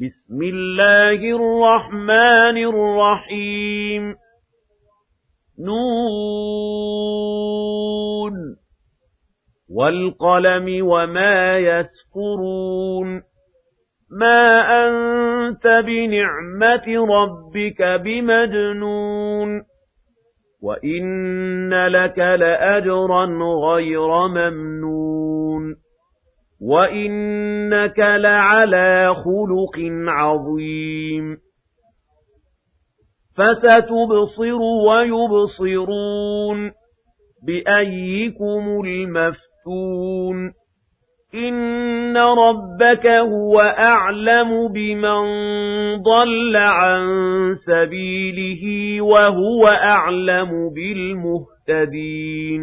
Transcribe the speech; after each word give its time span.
بسم 0.00 0.42
الله 0.42 1.36
الرحمن 1.36 2.56
الرحيم. 2.56 4.14
نون. 5.60 5.76
والقلم 9.70 10.86
وما 10.86 11.58
يسكرون. 11.58 13.22
ما 14.20 14.60
أنت 14.60 15.66
بنعمة 15.66 17.06
ربك 17.06 17.82
بمجنون. 17.82 19.62
وإن 20.62 21.86
لك 21.86 22.18
لأجرا 22.18 23.26
غير 23.74 24.26
ممنون. 24.26 25.45
وَإِنَّكَ 26.60 27.98
لَعَلَىٰ 27.98 29.14
خُلُقٍ 29.14 29.76
عَظِيمٍ 30.08 31.36
فَسَتُبْصِرُ 33.36 34.60
وَيُبْصِرُونَ 34.88 36.72
بِأَييِّكُمُ 37.46 38.80
الْمَفْتُونُ 38.84 40.52
إِنَّ 41.34 42.16
رَبَّكَ 42.16 43.06
هُوَ 43.06 43.60
أَعْلَمُ 43.60 44.68
بِمَن 44.72 45.22
ضَلَّ 46.02 46.56
عَن 46.56 47.04
سَبِيلِهِ 47.66 48.64
وَهُوَ 49.02 49.66
أَعْلَمُ 49.66 50.70
بِالْمُهْتَدِينَ 50.74 52.62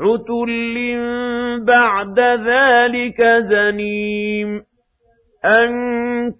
عُتُلٍّ 0.00 0.76
بَعْدَ 1.64 2.20
ذَلِكَ 2.20 3.22
زَنِيمٍ 3.50 4.62
أَن 5.44 5.70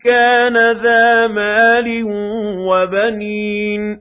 كَانَ 0.04 0.56
ذَا 0.82 1.26
مَالٍ 1.26 2.04
وَبَنِينَ 2.68 4.00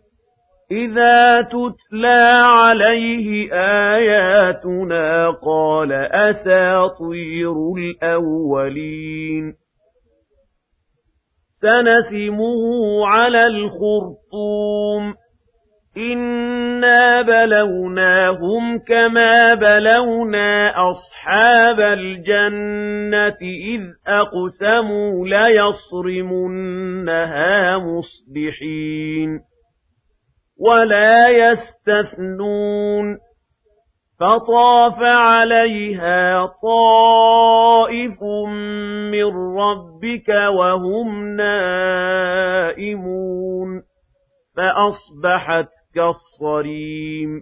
إِذَا 0.71 1.41
تُتْلَى 1.41 2.41
عَلَيْهِ 2.45 3.53
آيَاتُنَا 3.95 5.29
قَالَ 5.29 5.91
أَسَاطِيرُ 6.11 7.55
الْأَوَّلِينَ 7.77 9.53
سَنَسِمُهُ 11.61 12.61
عَلَى 13.07 13.47
الْخُرْطُومِ 13.47 15.18
إِنَّا 15.97 17.21
بَلَوْنَاهُمْ 17.21 18.79
كَمَا 18.79 19.53
بَلَوْنَا 19.53 20.73
أَصْحَابَ 20.89 21.79
الْجَنَّةِ 21.79 23.37
إِذْ 23.41 23.81
أَقْسَمُوا 24.07 25.27
لَيَصْرِمُنَّهَا 25.27 26.57
مُصْبِحِينَ 27.77 29.39
وَلَا 30.59 31.29
يَسْتَثْنُونَ 31.29 33.17
فَطَافَ 34.19 34.99
عَلَيْهَا 35.01 36.45
طَائِفٌ 36.63 38.23
مِّن 39.11 39.57
رَّبِّكَ 39.57 40.29
وَهُمْ 40.29 41.35
نَائِمُونَ 41.35 42.89
فَأَصْبَحَتْ 44.57 45.78
كالصريم. 45.95 47.41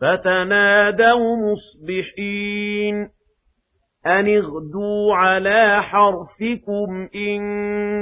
فتنادوا 0.00 1.36
مصبحين. 1.36 3.08
أن 4.06 4.36
اغدوا 4.36 5.14
على 5.14 5.82
حرفكم 5.82 7.08
إن 7.14 7.40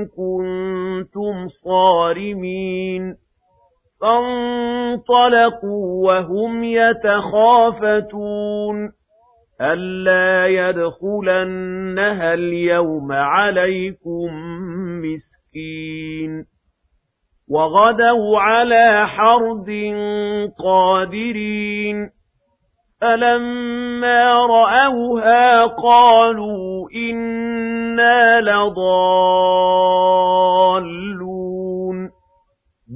كنتم 0.07 1.49
صارمين. 1.65 3.15
فانطلقوا 4.01 6.07
وهم 6.07 6.65
يتخافتون. 6.65 8.93
ألا 9.61 10.47
يدخلنها 10.47 12.35
اليوم 12.35 13.13
عليكم 13.13 14.29
مسكين. 15.03 16.58
وَغَدَوْا 17.51 18.39
عَلَىٰ 18.39 19.09
حَرْدٍ 19.09 19.71
قَادِرِينَ. 20.65 22.11
فَلَمَّا 23.01 24.47
رَأَوْهَا 24.47 25.67
قَالُوا 25.67 26.91
إِنَّا 27.11 28.41
لَضَالُّونَ 28.41 28.79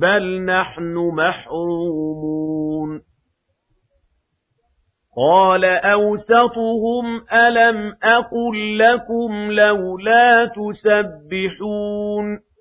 بَلْ 0.01 0.45
نَحْنُ 0.45 0.95
مَحْرُومُونَ. 1.17 3.01
قَالَ 5.17 5.65
أَوْسَطُهُمْ 5.65 7.21
أَلَمْ 7.33 7.93
أَقُل 8.03 8.79
لَّكُمْ 8.79 9.51
لَوْلَا 9.51 10.45
تُسَبِّحُونَ. 10.45 12.52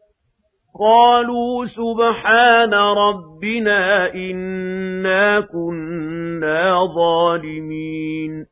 قالوا 0.82 1.66
سبحان 1.66 2.74
ربنا 2.74 4.14
إنا 4.14 5.40
كنا 5.40 6.86
ظالمين. 6.96 8.46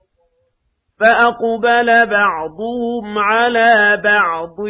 فأقبل 1.00 2.06
بعضهم 2.06 3.18
على 3.18 4.02
بعض 4.04 4.68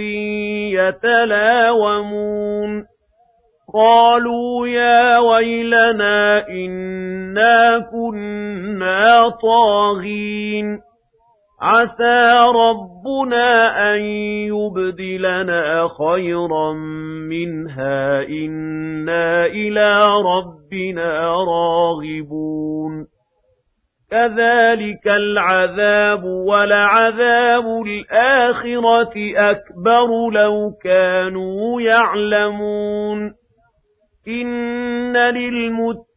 يتلاومون. 0.73 2.85
قالوا 3.73 4.67
يا 4.67 5.17
ويلنا 5.17 6.47
إنا 6.49 7.79
كنا 7.91 9.29
طاغين. 9.29 10.88
عَسَىٰ 11.61 12.31
رَبُّنَا 12.55 13.67
أَن 13.95 14.01
يُبْدِلَنَا 14.47 15.87
خَيْرًا 15.87 16.73
مِّنْهَا. 17.29 18.21
إِنَّا 18.21 19.45
إِلَىٰ 19.45 20.05
رَبِّنَا 20.07 21.29
رَاغِبُونَ. 21.29 23.05
كَذَٰلِكَ 24.11 25.07
الْعَذَابُ 25.07 26.23
وَلَعَذَابُ 26.23 27.81
الْآخِرَةِ 27.85 29.13
أَكْبَرُ 29.35 30.29
لَوْ 30.29 30.71
كَانُوا 30.83 31.81
يَعْلَمُونَ. 31.81 33.33
إِنَّ 34.27 35.17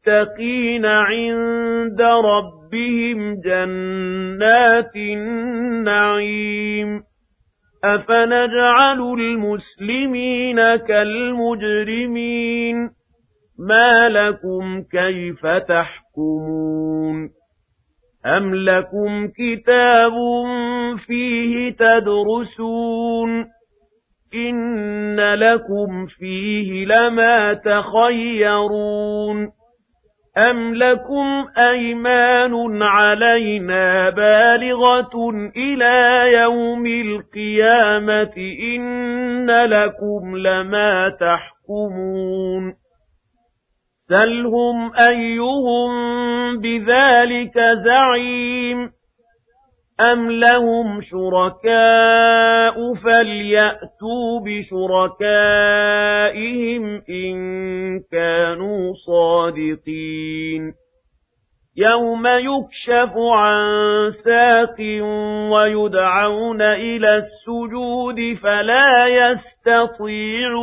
لِلْمُتَّقِينَ 0.06 0.86
عِندَ 0.86 2.00
رَبِّهِمْ 2.02 3.34
جَنَّاتِ 3.40 4.96
النَّعِيمِ 4.96 7.02
أَفَنَجْعَلُ 7.84 9.00
الْمُسْلِمِينَ 9.00 10.76
كَالْمُجْرِمِينَ 10.76 12.76
مَا 13.58 14.08
لَكُمْ 14.08 14.82
كَيْفَ 14.82 15.46
تَحْكُمُونَ 15.68 17.30
أَمْ 18.26 18.54
لَكُمْ 18.54 19.28
كِتَابٌ 19.28 20.12
فِيهِ 21.06 21.70
تَدْرُسُونَ 21.70 23.46
إِنَّ 24.34 25.34
لَكُمْ 25.34 26.06
فِيهِ 26.06 26.84
لَمَا 26.84 27.54
تَخَيَّرُونَ 27.54 29.61
أَمْ 30.38 30.74
لَكُمْ 30.74 31.46
أَيْمَانٌ 31.58 32.82
عَلَيْنَا 32.82 34.10
بَالِغَةٌ 34.10 35.30
إِلَىٰ 35.56 36.32
يَوْمِ 36.32 36.86
الْقِيَامَةِ 36.86 38.36
إِنَّ 38.76 39.50
لَكُمْ 39.50 40.36
لَمَا 40.36 41.08
تَحْكُمُونَ 41.20 42.74
سَلْهُمْ 44.08 44.92
أَيُّهُم 44.94 45.90
بِذَٰلِكَ 46.60 47.58
زَعِيمٌ 47.84 48.90
أَمْ 50.10 50.30
لَهُمْ 50.30 51.00
شُرَكَاءُ 51.00 52.94
فَلْيَأْتُوا 52.94 54.40
بِشُرَكَائِهِمْ 54.44 55.22
إِن 57.10 57.34
كَانُوا 58.12 58.92
صَادِقِينَ 59.06 60.74
يَوْمَ 61.76 62.26
يُكْشَفُ 62.26 63.16
عَن 63.16 63.64
سَاقٍ 64.24 64.80
وَيُدْعَوْنَ 65.52 66.62
إِلَى 66.62 67.16
السُّجُودِ 67.16 68.16
فَلَا 68.42 69.06
يَسْتَطِيعُونَ 69.86 70.62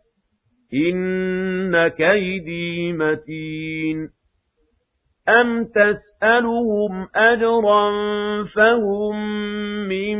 إِنَّ 0.73 1.87
كَيْدِي 1.87 2.93
مَتِينٌ 2.93 4.09
أَمْ 5.29 5.63
تَسْأَلُهُمْ 5.63 7.07
أَجْرًا 7.15 7.85
فَهُمْ 8.43 9.15
مِنْ 9.87 10.17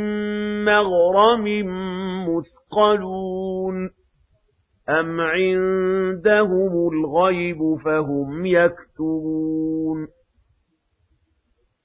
مَغْرَمٍ 0.64 1.44
مُثْقَلُونَ 2.28 3.90
أَمْ 4.88 5.20
عِندَهُمُ 5.20 6.88
الْغَيْبُ 6.92 7.78
فَهُمْ 7.84 8.46
يَكْتُبُونَ 8.46 10.08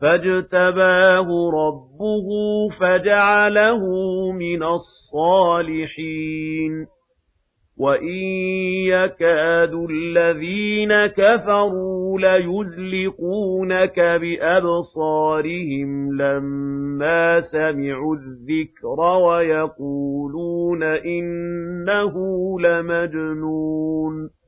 فاجتباه 0.00 1.50
ربه 1.50 2.26
فجعله 2.80 3.82
من 4.32 4.62
الصالحين. 4.62 6.86
وَإِن 7.78 8.22
يَكَادُ 8.86 9.74
الَّذِينَ 9.90 11.06
كَفَرُوا 11.06 12.18
لَيُزْلِقُونَكَ 12.18 14.00
بِأَبْصَارِهِمْ 14.00 15.88
لَمَّا 16.22 17.40
سَمِعُوا 17.40 18.16
الذِّكْرَ 18.16 19.00
وَيَقُولُونَ 19.00 20.82
إِنَّهُ 20.82 22.14
لَمَجْنُونٌ. 22.60 24.39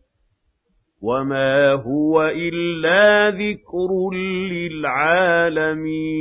وَمَا 1.03 1.73
هُوَ 1.73 2.23
إِلَّا 2.23 3.31
ذِكْرٌ 3.31 4.11
لِّلْعَالَمِينَ 5.53 6.13